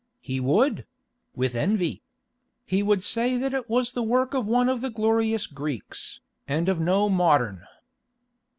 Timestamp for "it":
3.53-3.69